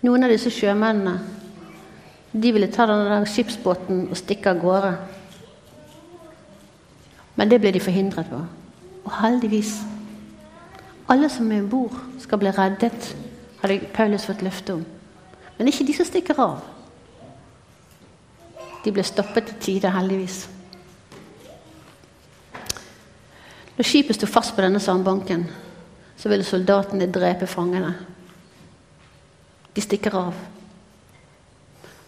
Noen 0.00 0.24
av 0.24 0.32
disse 0.32 0.52
sjømennene 0.52 1.18
de 2.32 2.52
ville 2.54 2.70
ta 2.70 2.86
denne 2.86 3.24
skipsbåten 3.26 4.06
og 4.08 4.16
stikke 4.18 4.52
av 4.52 4.60
gårde. 4.62 4.92
Men 7.36 7.50
det 7.50 7.58
ble 7.60 7.72
de 7.74 7.82
forhindret 7.82 8.30
på. 8.30 8.40
Og 9.04 9.16
heldigvis 9.22 9.80
Alle 11.10 11.26
som 11.26 11.48
er 11.50 11.58
om 11.58 11.66
bord, 11.66 11.94
skal 12.22 12.38
bli 12.38 12.50
reddet, 12.54 13.16
hadde 13.58 13.80
Paulus 13.90 14.28
fått 14.28 14.44
løfte 14.46 14.76
om. 14.76 14.84
Men 15.58 15.66
ikke 15.66 15.82
de 15.88 15.96
som 15.96 16.06
stikker 16.06 16.38
av. 16.38 16.60
De 18.84 18.92
ble 18.94 19.02
stoppet 19.02 19.50
i 19.50 19.56
tide, 19.64 19.90
heldigvis. 19.90 20.44
Når 23.74 23.88
skipet 23.88 24.20
sto 24.20 24.28
fast 24.30 24.54
på 24.54 24.62
denne 24.62 24.78
sandbanken, 24.78 25.48
så 26.14 26.30
ville 26.30 26.46
soldatene 26.46 27.10
drepe 27.10 27.50
fangene. 27.50 27.90
De 29.74 29.80
stikker 29.84 30.14
av. 30.18 30.34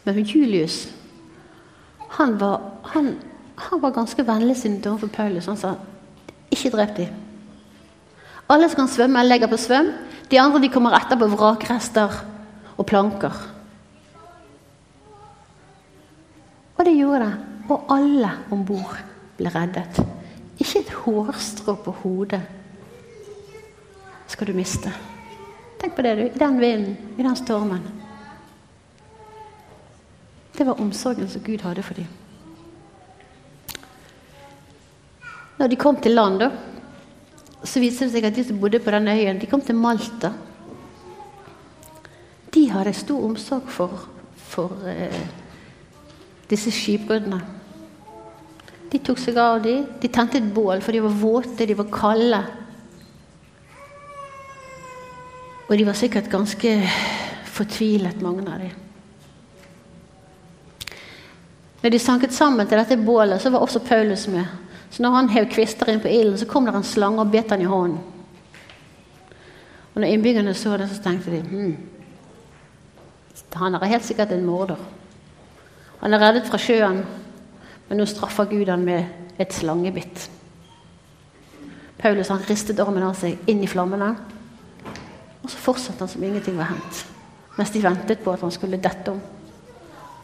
Men 0.05 0.25
Julius, 0.27 0.89
han 2.19 2.39
var, 2.39 2.61
han 2.95 3.15
han 3.55 3.81
var 3.81 3.95
ganske 3.95 4.25
vennligsinnet 4.27 4.87
overfor 4.87 5.11
Paulus. 5.13 5.47
Han 5.47 5.59
sa 5.61 5.75
ikke 6.53 6.73
drep 6.75 6.97
dem. 6.97 7.21
Alle 8.51 8.69
som 8.69 8.83
kan 8.83 8.91
svømme, 8.91 9.25
legger 9.25 9.51
på 9.51 9.61
svøm. 9.61 9.93
De 10.31 10.41
andre 10.41 10.61
de 10.63 10.71
kommer 10.73 10.97
etter 10.97 11.19
på 11.21 11.29
vrakrester 11.33 12.17
og 12.77 12.87
planker. 12.89 13.37
Og 16.77 16.85
det 16.89 16.97
gjorde 16.97 17.25
det. 17.27 17.33
Og 17.71 17.95
alle 17.95 18.33
om 18.53 18.65
bord 18.67 18.99
ble 19.39 19.53
reddet. 19.55 20.03
Ikke 20.59 20.83
et 20.83 20.93
hårstrå 21.05 21.77
på 21.85 21.95
hodet 22.03 22.43
skal 24.33 24.49
du 24.49 24.57
miste. 24.57 24.91
Tenk 25.83 25.97
på 25.97 26.03
det, 26.07 26.15
du. 26.15 26.23
I 26.29 26.39
den 26.39 26.59
vinden, 26.61 26.97
i 27.19 27.23
den 27.23 27.37
stormen. 27.37 27.83
Det 30.55 30.65
var 30.65 30.81
omsorgen 30.81 31.29
som 31.29 31.43
Gud 31.43 31.65
hadde 31.67 31.83
for 31.83 31.99
dem. 31.99 32.07
Når 35.59 35.73
de 35.73 35.77
kom 35.77 35.99
til 35.99 36.15
land, 36.15 36.45
så 37.65 37.83
viste 37.83 38.07
det 38.07 38.15
seg 38.15 38.29
at 38.29 38.39
de 38.39 38.45
som 38.47 38.61
bodde 38.63 38.79
på 38.83 38.95
denne 38.95 39.17
øyen, 39.19 39.41
de 39.43 39.51
kom 39.51 39.61
til 39.61 39.75
Malta. 39.75 40.31
De 42.55 42.65
hadde 42.71 42.95
stor 42.95 43.27
omsorg 43.27 43.67
for, 43.67 44.07
for 44.39 44.87
eh, 44.87 45.19
disse 46.51 46.71
skipbruddene. 46.71 47.43
De 48.93 49.01
tok 49.03 49.19
seg 49.19 49.39
av 49.41 49.63
dem. 49.65 49.87
De 49.99 50.11
tente 50.13 50.39
et 50.39 50.55
bål, 50.55 50.79
for 50.85 50.95
de 50.95 51.03
var 51.03 51.23
våte, 51.27 51.67
de 51.67 51.79
var 51.79 51.91
kalde. 51.91 52.45
Og 55.73 55.79
de 55.79 55.87
var 55.89 55.97
sikkert 55.97 56.29
ganske 56.29 56.71
fortvilet, 57.49 58.19
mange 58.21 58.43
av 58.45 58.61
dem. 58.61 58.73
Når 61.81 61.95
de 61.95 61.99
sanket 61.99 62.35
sammen 62.37 62.69
til 62.69 62.77
dette 62.77 62.99
bålet, 63.01 63.41
så 63.41 63.49
var 63.51 63.65
også 63.65 63.81
Paulus 63.81 64.27
med. 64.29 64.45
Så 64.91 65.03
når 65.03 65.17
han 65.17 65.31
hev 65.33 65.47
kvister 65.49 65.89
inn 65.89 66.03
på 66.05 66.13
ilden, 66.13 66.37
så 66.37 66.45
kom 66.47 66.69
det 66.69 66.75
en 66.77 66.85
slange 66.85 67.25
og 67.25 67.31
bet 67.33 67.51
han 67.51 67.65
i 67.65 67.71
hånden. 67.71 68.03
Og 69.95 69.97
når 70.01 70.13
innbyggerne 70.13 70.55
så 70.55 70.77
det, 70.77 70.91
så 70.93 71.01
tenkte 71.03 71.33
de 71.33 71.41
hm, 71.41 71.73
han 73.57 73.75
er 73.75 73.85
helt 73.85 74.05
sikkert 74.05 74.33
en 74.33 74.45
morder. 74.45 74.77
Han 76.01 76.13
er 76.13 76.21
reddet 76.21 76.47
fra 76.49 76.61
sjøen, 76.61 77.01
men 77.89 78.01
nå 78.01 78.07
straffer 78.09 78.45
Gud 78.53 78.69
han 78.69 78.85
med 78.85 79.41
et 79.41 79.57
slangebitt. 79.57 80.29
Paulus 81.99 82.29
han 82.29 82.45
ristet 82.49 82.81
ormen 82.85 83.09
av 83.09 83.17
seg 83.17 83.41
inn 83.49 83.65
i 83.65 83.73
flammene, 83.73 84.13
så 85.53 85.61
fortsatte 85.61 86.05
han 86.05 86.11
som 86.11 86.25
ingenting 86.25 86.57
var 86.59 86.73
hendt. 86.73 87.05
Mens 87.59 87.73
de 87.75 87.83
ventet 87.85 88.23
på 88.25 88.33
at 88.33 88.41
han 88.41 88.55
skulle 88.55 88.81
dette 88.81 89.13
om. 89.13 89.21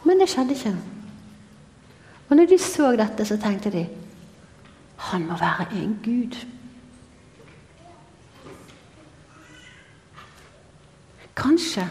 Men 0.03 0.21
det 0.21 0.29
skjedde 0.31 0.55
ikke. 0.55 0.75
Og 2.29 2.37
når 2.37 2.49
de 2.49 2.57
så 2.61 2.91
dette, 2.97 3.25
så 3.25 3.37
tenkte 3.41 3.73
de 3.73 3.87
han 4.99 5.25
må 5.27 5.37
være 5.39 5.67
en 5.79 5.95
gud. 6.03 6.35
Kanskje 11.39 11.85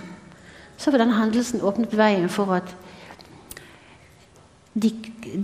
så 0.79 0.91
var 0.91 1.01
denne 1.01 1.17
hendelsen 1.17 1.65
åpnet 1.65 1.97
veien 1.97 2.29
for 2.31 2.53
at 2.55 2.75
de, 4.79 4.91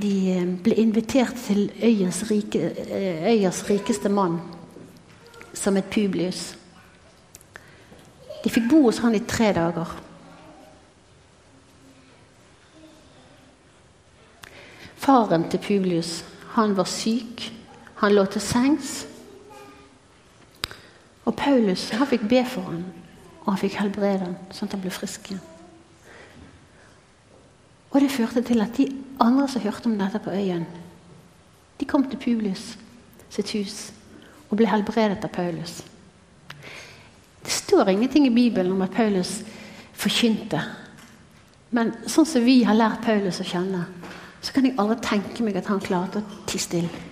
de 0.02 0.12
ble 0.62 0.76
invitert 0.78 1.34
til 1.46 1.72
øyas, 1.82 2.20
rike, 2.30 2.68
rikeste 3.70 4.12
mann 4.12 4.38
som 5.54 5.76
et 5.76 5.88
Publius. 5.90 6.52
De 8.44 8.52
fikk 8.52 8.68
bo 8.68 8.82
hos 8.86 9.00
han 9.00 9.16
i 9.16 9.22
tre 9.24 9.52
dager. 9.56 9.94
Faren 15.04 15.48
til 15.52 15.60
Publius 15.64 16.22
han 16.54 16.76
var 16.76 16.88
syk. 16.88 17.50
Han 18.02 18.12
lå 18.12 18.24
til 18.28 18.40
sengs. 18.40 19.06
Og 21.24 21.36
Paulus 21.36 21.88
han 21.96 22.08
fikk 22.08 22.28
be 22.28 22.44
for 22.44 22.68
ham, 22.68 22.84
og 23.44 23.52
han 23.54 23.60
fikk 23.60 23.78
helbrede 23.80 24.26
ham, 24.26 24.36
sånn 24.52 24.68
at 24.68 24.76
han 24.76 24.82
ble 24.84 24.92
frisk 24.92 25.30
igjen. 25.30 25.42
Og 27.94 28.02
det 28.02 28.10
førte 28.12 28.42
til 28.44 28.60
at 28.60 28.76
de 28.76 28.88
andre 29.22 29.46
som 29.48 29.62
hørte 29.62 29.88
om 29.88 29.96
dette 29.98 30.20
på 30.20 30.34
øyen, 30.34 30.66
de 31.80 31.88
kom 31.88 32.04
til 32.10 32.20
Publius 32.20 32.74
sitt 33.30 33.54
hus 33.54 33.78
og 34.50 34.58
ble 34.58 34.68
helbredet 34.68 35.24
av 35.24 35.32
Paulus. 35.32 35.80
Det 37.44 37.52
står 37.52 37.88
ingenting 37.88 38.26
i 38.26 38.34
Bibelen 38.34 38.72
om 38.72 38.82
at 38.82 38.94
Paulus 38.94 39.42
forkynte. 39.92 40.60
Men 41.74 41.92
sånn 42.06 42.26
som 42.28 42.44
vi 42.44 42.62
har 42.64 42.76
lært 42.78 43.04
Paulus 43.04 43.40
å 43.42 43.46
kjenne, 43.46 43.84
så 44.44 44.52
kan 44.54 44.66
jeg 44.66 44.76
aldri 44.78 44.96
tenke 45.04 45.44
meg 45.44 45.56
at 45.58 45.68
han 45.72 45.82
klarte 45.82 46.20
å 46.20 46.42
tie 46.48 46.60
stille. 46.62 47.02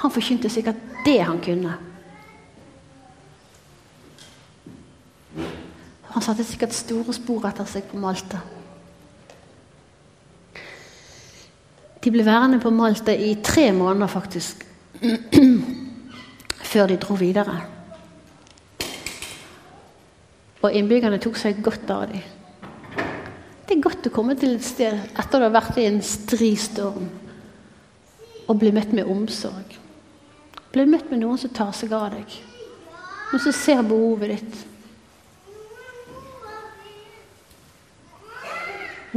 Han 0.00 0.12
forkynte 0.12 0.48
sikkert 0.52 0.80
det 1.04 1.18
han 1.20 1.40
kunne. 1.44 1.74
Han 6.10 6.24
satte 6.24 6.46
sikkert 6.46 6.74
store 6.74 7.14
spor 7.14 7.44
etter 7.48 7.68
seg 7.68 7.86
på 7.90 8.00
Malta. 8.00 8.40
De 12.00 12.12
ble 12.12 12.24
værende 12.24 12.60
på 12.62 12.72
Malta 12.72 13.12
i 13.12 13.34
tre 13.44 13.68
måneder, 13.76 14.08
faktisk, 14.08 14.64
før 16.72 16.88
de 16.88 16.96
dro 17.02 17.18
videre. 17.20 17.58
Og 20.60 20.76
innbyggerne 20.76 21.20
tok 21.22 21.38
seg 21.40 21.62
godt 21.64 21.90
av 21.92 22.06
dem. 22.10 22.22
Det 23.70 23.76
er 23.76 23.84
godt 23.84 24.08
å 24.08 24.12
komme 24.12 24.34
til 24.36 24.56
et 24.56 24.66
sted 24.66 24.96
etter 25.14 25.38
å 25.38 25.46
ha 25.46 25.52
vært 25.54 25.78
i 25.78 25.86
en 25.88 26.00
stri 26.04 26.56
storm 26.58 27.06
og 28.50 28.58
bli 28.58 28.72
møtt 28.74 28.90
med 28.96 29.06
omsorg. 29.06 29.76
Bli 30.74 30.86
møtt 30.90 31.10
med 31.10 31.22
noen 31.22 31.38
som 31.38 31.52
tar 31.54 31.70
seg 31.74 31.92
av 31.94 32.10
deg, 32.16 32.34
noen 33.30 33.44
som 33.44 33.54
ser 33.54 33.82
behovet 33.86 34.34
ditt. 34.34 34.54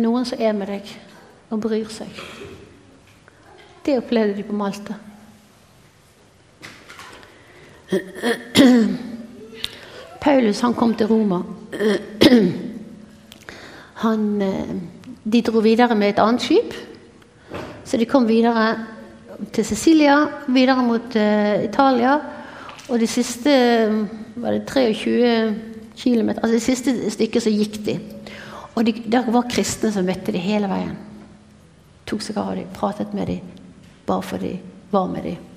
Noen 0.06 0.26
som 0.26 0.42
er 0.42 0.54
med 0.58 0.70
deg 0.70 0.94
og 1.54 1.62
bryr 1.66 1.90
seg. 1.94 2.14
Det 3.84 3.98
opplevde 4.00 4.38
de 4.38 4.46
på 4.46 4.58
Malta. 4.58 4.96
Paulus 10.24 10.62
han 10.64 10.74
kom 10.74 10.96
til 10.96 11.12
Roma. 11.12 11.42
Han, 14.04 14.42
eh, 14.42 14.76
de 15.24 15.42
dro 15.44 15.60
videre 15.64 15.96
med 15.96 16.14
et 16.14 16.22
annet 16.24 16.44
skip. 16.44 16.74
Så 17.84 18.00
de 18.00 18.08
kom 18.08 18.28
videre 18.28 18.86
til 19.52 19.66
Sicilia, 19.68 20.18
videre 20.48 20.84
mot 20.84 21.16
uh, 21.16 21.64
Italia. 21.64 22.16
Og 22.90 23.00
de 23.00 23.08
siste 23.08 23.52
var 24.36 24.56
det 24.56 24.66
23 24.68 25.56
km, 26.00 26.30
altså 26.30 26.54
det 26.56 26.64
siste 26.64 26.96
stykket 27.12 27.44
så 27.44 27.52
gikk 27.54 27.80
de. 27.86 27.98
Og 28.76 28.88
de, 28.88 28.96
der 29.12 29.30
var 29.32 29.50
kristne 29.52 29.92
som 29.94 30.08
møtte 30.08 30.34
de 30.34 30.42
hele 30.42 30.70
veien. 30.72 30.96
Tok 32.10 32.24
seg 32.24 32.40
av 32.42 32.56
dem, 32.58 32.72
pratet 32.76 33.14
med 33.16 33.30
dem, 33.30 33.52
bare 34.08 34.26
for 34.26 34.42
de 34.42 34.56
var 34.92 35.12
med 35.12 35.30
dem. 35.30 35.53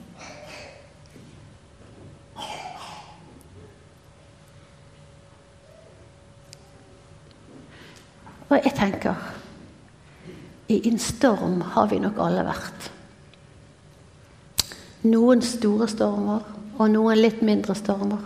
Og 8.47 8.61
jeg 8.63 8.75
tenker 8.79 9.17
i 10.71 10.81
en 10.89 10.99
storm 10.99 11.61
har 11.75 11.89
vi 11.91 11.99
nok 12.03 12.19
alle 12.23 12.45
vært. 12.47 12.91
Noen 15.07 15.43
store 15.43 15.87
stormer 15.91 16.47
og 16.77 16.91
noen 16.91 17.19
litt 17.19 17.43
mindre 17.47 17.75
stormer. 17.79 18.23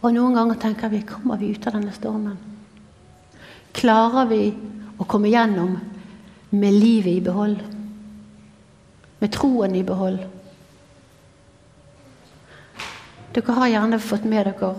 Og 0.00 0.14
noen 0.16 0.34
ganger 0.34 0.58
tenker 0.58 0.90
vi 0.90 1.02
kommer 1.06 1.38
vi 1.40 1.52
ut 1.54 1.66
av 1.68 1.76
denne 1.76 1.92
stormen? 1.94 2.38
Klarer 3.76 4.26
vi 4.30 4.44
å 4.98 5.06
komme 5.06 5.30
gjennom 5.30 5.76
med 6.50 6.74
livet 6.74 7.12
i 7.12 7.24
behold? 7.24 7.60
Med 9.20 9.34
troen 9.34 9.76
i 9.76 9.84
behold? 9.86 10.22
Dere 13.30 13.58
har 13.60 13.70
gjerne 13.70 14.00
fått 14.02 14.24
med 14.26 14.48
dere 14.48 14.72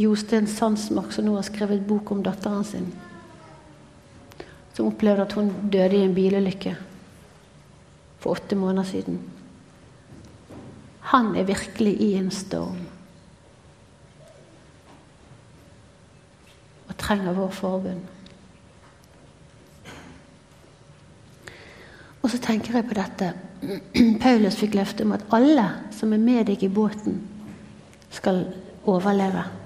Jostein 0.00 0.46
Sandsmark, 0.48 1.12
som 1.12 1.26
nå 1.26 1.34
har 1.36 1.44
skrevet 1.46 1.84
bok 1.86 2.10
om 2.14 2.22
datteren 2.24 2.64
sin. 2.64 2.86
Som 4.74 4.88
opplevde 4.88 5.26
at 5.26 5.34
hun 5.36 5.50
døde 5.72 5.98
i 5.98 6.06
en 6.06 6.14
bilulykke 6.16 6.76
for 8.20 8.36
åtte 8.36 8.56
måneder 8.56 8.88
siden. 8.88 9.20
Han 11.10 11.34
er 11.36 11.48
virkelig 11.48 11.94
i 12.00 12.14
en 12.14 12.30
storm. 12.30 12.80
Og 16.88 16.96
trenger 16.98 17.36
vår 17.36 17.50
forbund. 17.50 18.02
Og 22.22 22.30
så 22.30 22.38
tenker 22.38 22.76
jeg 22.76 22.88
på 22.88 22.96
dette. 22.98 23.32
Paulus 24.24 24.58
fikk 24.60 24.76
løfte 24.76 25.04
om 25.04 25.16
at 25.16 25.24
alle 25.32 25.66
som 25.96 26.12
er 26.12 26.20
med 26.20 26.46
deg 26.52 26.62
i 26.64 26.72
båten, 26.72 27.22
skal 28.10 28.44
overleve. 28.88 29.59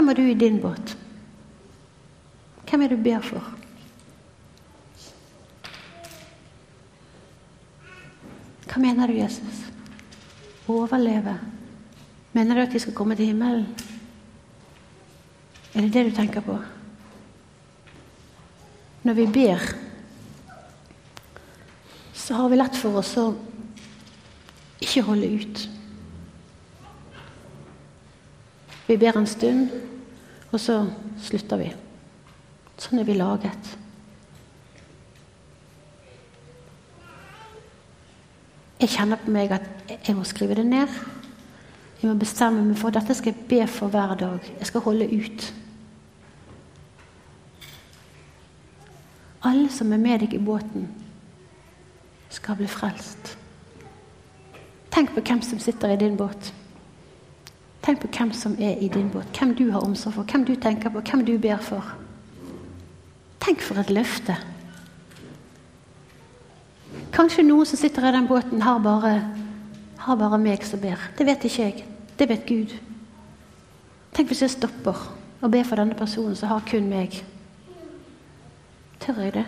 Hvem 0.00 0.08
er 0.08 0.14
du 0.16 0.22
i 0.22 0.34
din 0.34 0.54
båt? 0.60 0.96
Hvem 2.70 2.82
er 2.82 2.88
du 2.88 3.02
ber 3.04 3.20
for? 3.20 3.48
Hva 8.64 8.80
mener 8.80 9.10
du, 9.12 9.18
Jesus? 9.18 9.58
Overleve? 10.72 11.34
Mener 12.32 12.56
du 12.56 12.62
at 12.62 12.72
de 12.72 12.80
skal 12.80 12.96
komme 12.96 13.18
til 13.18 13.28
himmelen? 13.28 13.66
Er 15.74 15.84
det 15.84 15.92
det 15.92 16.06
du 16.08 16.16
tenker 16.16 16.40
på? 16.48 16.56
Når 19.04 19.20
vi 19.20 19.28
ber, 19.36 19.68
så 22.14 22.40
har 22.40 22.48
vi 22.48 22.62
lett 22.62 22.80
for 22.80 23.02
oss 23.04 23.12
å 23.20 23.28
ikke 24.80 25.04
holde 25.12 25.30
ut. 25.44 25.68
Vi 28.88 28.96
ber 28.96 29.20
en 29.20 29.28
stund, 29.28 29.89
og 30.50 30.58
så 30.60 30.80
slutter 31.22 31.60
vi. 31.60 31.70
Sånn 32.80 33.00
er 33.02 33.06
vi 33.06 33.14
laget. 33.18 33.70
Jeg 38.80 38.94
kjenner 38.94 39.20
på 39.20 39.32
meg 39.32 39.52
at 39.52 39.90
jeg 40.08 40.16
må 40.16 40.24
skrive 40.24 40.56
det 40.56 40.64
ned. 40.66 40.92
Jeg 42.00 42.08
må 42.08 42.14
bestemme 42.16 42.62
meg 42.64 42.78
for 42.80 42.94
dette 42.94 43.12
skal 43.16 43.34
jeg 43.34 43.48
be 43.50 43.66
for 43.68 43.92
hver 43.92 44.14
dag. 44.16 44.46
Jeg 44.56 44.70
skal 44.70 44.84
holde 44.86 45.08
ut. 45.12 45.50
Alle 49.44 49.68
som 49.72 49.92
er 49.92 50.00
med 50.00 50.24
deg 50.24 50.34
i 50.36 50.40
båten, 50.40 50.88
skal 52.30 52.56
bli 52.56 52.68
frelst. 52.70 53.34
Tenk 54.90 55.12
på 55.14 55.22
hvem 55.24 55.40
som 55.44 55.60
sitter 55.60 55.92
i 55.92 56.00
din 56.00 56.16
båt. 56.16 56.52
Tenk 57.80 58.02
på 58.02 58.10
hvem 58.12 58.32
som 58.36 58.56
er 58.60 58.76
i 58.80 58.88
din 58.92 59.08
båt, 59.10 59.30
hvem 59.38 59.54
du 59.56 59.70
har 59.72 59.84
omsorg 59.84 60.14
for, 60.14 60.28
hvem 60.28 60.44
du 60.44 60.54
tenker 60.54 60.92
på, 60.92 61.00
hvem 61.00 61.24
du 61.24 61.38
ber 61.40 61.60
for. 61.64 61.94
Tenk 63.40 63.62
for 63.64 63.80
et 63.80 63.90
løfte. 63.90 64.36
Kanskje 67.14 67.46
noen 67.46 67.66
som 67.66 67.80
sitter 67.80 68.04
i 68.08 68.12
den 68.14 68.28
båten, 68.28 68.62
har 68.62 68.82
bare, 68.84 69.14
har 70.04 70.20
bare 70.20 70.38
meg 70.38 70.64
som 70.66 70.82
ber. 70.82 71.00
Det 71.16 71.26
vet 71.26 71.46
ikke 71.48 71.62
jeg. 71.62 71.86
Det 72.18 72.28
vet 72.28 72.46
Gud. 72.46 72.76
Tenk 74.12 74.28
hvis 74.28 74.42
jeg 74.44 74.52
stopper 74.58 75.00
og 75.40 75.50
ber 75.50 75.64
for 75.64 75.80
denne 75.80 75.96
personen 75.96 76.36
som 76.36 76.52
har 76.52 76.66
kun 76.68 76.90
meg. 76.90 77.16
Tør 79.00 79.22
jeg 79.24 79.38
det? 79.38 79.46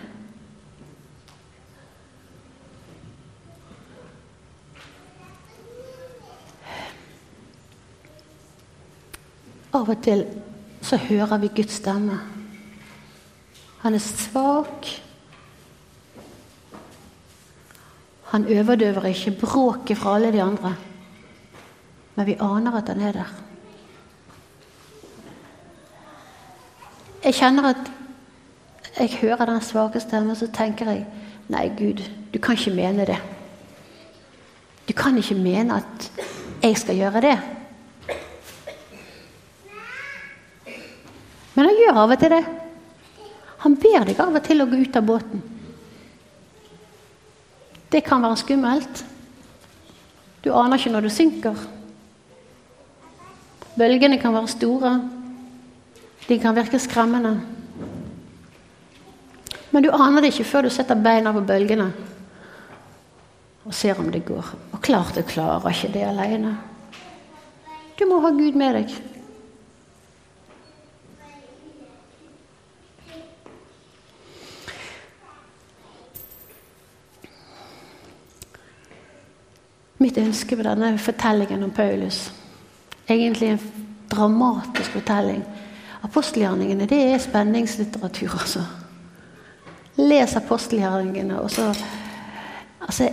Av 9.73 9.89
og 9.89 10.01
til 10.05 10.25
så 10.83 10.99
hører 11.01 11.39
vi 11.41 11.49
Guds 11.55 11.79
stemme. 11.79 12.19
Han 13.83 13.95
er 13.95 14.03
svak. 14.03 14.89
Han 18.33 18.45
overdøver 18.49 19.09
ikke 19.09 19.33
bråket 19.41 19.97
fra 19.97 20.15
alle 20.15 20.31
de 20.33 20.41
andre. 20.43 20.75
Men 22.15 22.27
vi 22.29 22.37
aner 22.39 22.77
at 22.77 22.91
han 22.93 23.01
er 23.01 23.17
der. 23.17 23.33
Jeg 27.23 27.33
kjenner 27.39 27.69
at 27.71 27.91
jeg 28.99 29.17
hører 29.21 29.45
den 29.49 29.61
svake 29.61 29.99
stemmen, 29.99 30.35
så 30.35 30.47
tenker 30.53 30.91
jeg 30.91 31.05
Nei, 31.51 31.67
Gud, 31.75 31.99
du 32.33 32.39
kan 32.39 32.55
ikke 32.55 32.71
mene 32.71 33.05
det. 33.05 33.17
Du 34.87 34.93
kan 34.95 35.17
ikke 35.17 35.35
mene 35.35 35.75
at 35.81 36.11
jeg 36.63 36.77
skal 36.79 36.95
gjøre 36.95 37.21
det. 37.21 37.35
Men 41.53 41.69
han 41.69 41.79
gjør 41.79 41.99
av 42.03 42.13
og 42.15 42.21
til 42.21 42.33
det. 42.33 42.43
Han 43.63 43.75
ber 43.79 44.07
deg 44.09 44.19
av 44.19 44.35
og 44.35 44.45
til 44.45 44.63
å 44.63 44.67
gå 44.69 44.79
ut 44.83 44.99
av 44.99 45.07
båten. 45.07 45.43
Det 47.93 48.01
kan 48.05 48.23
være 48.25 48.41
skummelt. 48.41 49.03
Du 50.43 50.49
aner 50.51 50.79
ikke 50.79 50.91
når 50.91 51.05
du 51.05 51.13
synker. 51.13 51.59
Bølgene 53.77 54.19
kan 54.21 54.33
være 54.35 54.51
store. 54.51 54.93
De 56.27 56.39
kan 56.41 56.57
virke 56.57 56.81
skremmende. 56.81 57.35
Men 59.73 59.85
du 59.85 59.89
aner 59.93 60.21
det 60.21 60.33
ikke 60.33 60.49
før 60.49 60.67
du 60.67 60.73
setter 60.73 60.99
beina 60.99 61.31
på 61.33 61.45
bølgene 61.47 61.87
og 63.63 63.73
ser 63.73 63.99
om 63.99 64.09
det 64.11 64.25
går. 64.27 64.51
Og 64.75 64.81
klart 64.83 65.15
du 65.15 65.23
klarer 65.25 65.71
ikke 65.71 65.93
det 65.93 66.03
alene. 66.05 66.57
Du 67.97 68.05
må 68.09 68.19
ha 68.23 68.33
Gud 68.35 68.57
med 68.59 68.75
deg. 68.77 68.93
Mitt 80.03 80.17
ønske 80.19 80.57
med 80.59 80.67
denne 80.67 80.97
fortellingen 80.99 81.63
om 81.63 81.71
Paulus 81.71 82.25
Egentlig 83.07 83.49
en 83.53 83.59
dramatisk 84.11 84.91
fortelling. 84.95 85.43
Apostelgjerningene 86.03 86.87
det 86.87 86.99
er 87.13 87.19
spenningslitteratur, 87.19 88.31
altså. 88.39 88.63
Les 89.97 90.35
apostelgjerningene, 90.35 91.41
og 91.41 91.51
så 91.51 91.73
Altså, 92.83 93.09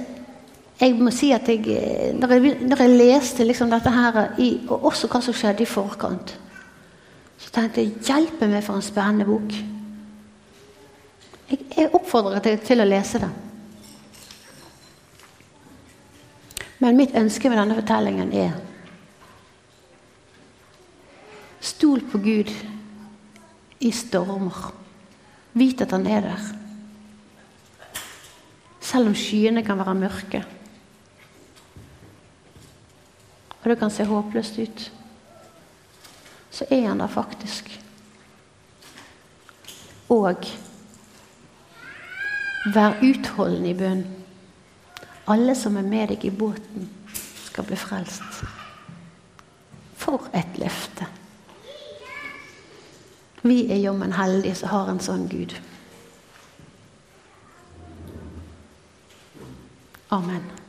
jeg 0.81 0.95
må 0.99 1.11
si 1.11 1.31
at 1.31 1.49
jeg 1.49 2.15
Når 2.19 2.33
jeg, 2.33 2.57
når 2.61 2.83
jeg 2.83 2.91
leste 2.91 3.45
liksom 3.45 3.71
dette 3.71 3.91
her, 3.91 4.35
i, 4.39 4.61
og 4.69 4.85
også 4.85 5.07
hva 5.07 5.21
som 5.23 5.35
skjedde 5.35 5.63
i 5.63 5.67
forkant, 5.67 6.39
så 7.39 7.53
tenkte 7.55 7.81
jeg 7.81 7.95
hjelpe 8.07 8.49
meg 8.49 8.65
for 8.65 8.77
en 8.77 8.83
spennende 8.83 9.25
bok. 9.25 9.55
Jeg, 11.51 11.59
jeg 11.77 11.95
oppfordrer 11.95 12.43
deg 12.45 12.61
til 12.67 12.83
å 12.83 12.89
lese 12.89 13.23
det. 13.23 13.31
Men 16.81 16.97
mitt 16.97 17.15
ønske 17.15 17.51
med 17.53 17.61
denne 17.61 17.77
fortellingen 17.77 18.33
er 18.33 18.59
Stol 21.61 22.01
på 22.09 22.19
Gud 22.25 22.49
i 23.85 23.91
stormer. 23.93 24.71
Vit 25.53 25.83
at 25.85 25.93
han 25.93 26.07
er 26.09 26.25
der. 26.25 26.47
Selv 28.81 29.11
om 29.11 29.17
skyene 29.17 29.63
kan 29.65 29.79
være 29.79 29.95
mørke. 29.95 30.41
Og 33.61 33.69
det 33.69 33.77
kan 33.79 33.93
se 33.93 34.09
håpløst 34.09 34.59
ut. 34.59 34.87
Så 36.51 36.65
er 36.71 36.89
han 36.89 37.01
der 37.01 37.13
faktisk. 37.13 37.69
Og 40.09 40.49
vær 42.75 42.97
utholdende 43.05 43.71
i 43.71 43.77
bønn. 43.77 44.20
Alle 45.31 45.55
som 45.55 45.77
er 45.79 45.87
med 45.87 46.11
deg 46.11 46.25
i 46.27 46.33
båten, 46.35 46.89
skal 47.47 47.67
bli 47.69 47.79
frelst. 47.79 48.43
For 50.01 50.27
et 50.35 50.59
løfte! 50.59 51.07
Vi 53.43 53.63
er 53.73 53.79
jommen 53.81 54.13
heldige 54.13 54.59
som 54.59 54.73
har 54.75 54.91
en 54.91 55.01
sånn 55.01 55.29
Gud. 55.31 55.55
Amen. 60.11 60.60